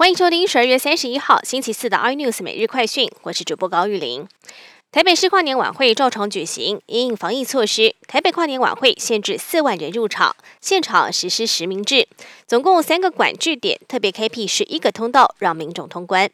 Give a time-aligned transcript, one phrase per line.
[0.00, 4.26] 欢迎收听十二月三十一号星期四的 iNews 每日快讯，我是主播高玉玲。
[4.90, 12.08] 台北市跨年晚会照常举行，因应防疫措施，台北跨年晚会限制四万人入场，现场实施实名制，
[12.46, 16.30] 总共三个管制点，特别开辟十一个通道，让民众通关。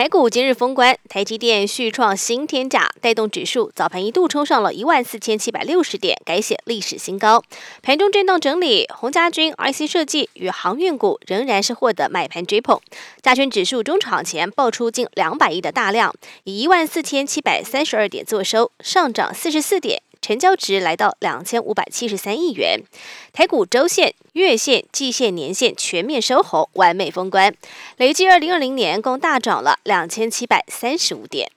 [0.00, 7.42] 台股今日封关，台积电续创新天价，带动指数早盘一度冲上了一万四千七百六十点，改写历史新高。
[7.82, 12.80] 盘中震荡整理，洪家军 IC 设计与航运股仍然是获得买盘追捧。
[13.20, 20.00] 加权指数中场前爆出近两百亿的大量，以一万四千七百三十二点作收，上涨四十四点。
[20.30, 22.84] 成交值来到两千五百七十三亿元，
[23.32, 27.52] 台股周线、月线、季线、年线全面收红，完美封关，
[27.96, 31.50] 累计二零二零年共大涨了两千七百三十五点。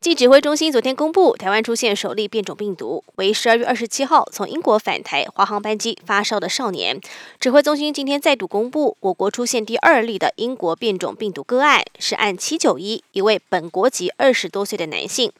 [0.00, 7.00] 继指挥中心昨天公布，台湾出现首例变种病毒，为十二月二十七号从英国返台华航班机发烧的少年。
[7.38, 15.30] 指挥中心今天再度公布，我国出现第二例的英国变种病毒个案，是按七九一一位本国籍二十多岁的男性。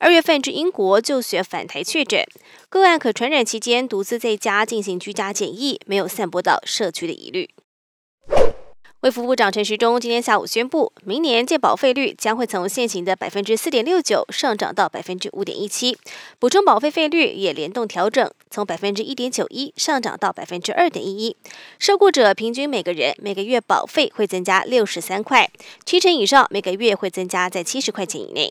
[0.00, 2.24] 二月份至英国就学返台确诊
[2.70, 7.50] 个案，可传染期间独自在家进行居家检疫，没有散播到社区的疑虑。
[9.00, 15.98] 卫福部长陈时中今天下午宣布，明年健保费率将会从现行的百分之四点六九上涨到百分之五点一七，
[16.38, 21.36] 补充保费费率也联动调整，从百分之一点九一上涨到百分之二点一一。
[21.78, 25.50] 受雇者平均每个人每个月保费会增加六十三块，
[25.84, 28.50] 七成以上每个月会增加在七十块钱以内。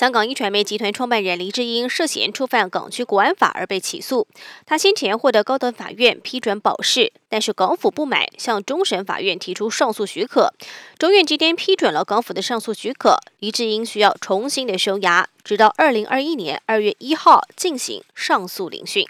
[0.00, 4.26] 香港一传媒集团创办人黎智英涉嫌触犯港区国安法而被起诉。
[4.64, 10.54] 他先前获得高等法院批准保释，但是港府不满，向终审法院提出上诉许可。
[10.98, 19.06] 中院今天批准了港府的上诉许可，黎智英需要重新的收押，直到二零二一年二月一号进行上诉聆讯。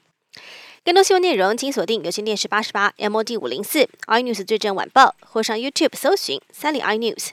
[0.84, 7.28] 更多新闻内容，请锁定有线电视八十八 MOD 五零四 iNews 最正晚报，或上 YouTube 搜寻三立 iNews。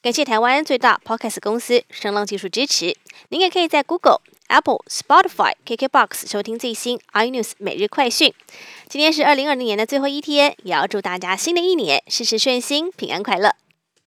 [0.00, 2.96] 感谢台湾最大 Podcast 公司声浪技术支持。
[3.30, 8.32] 您也可以在 Google、Apple、Spotify、KKBox 收听最新 iNews 每日快讯。
[8.88, 13.56] 今天是二零二零年的最后一天，也要祝大家新的一年事事顺心、平安快乐。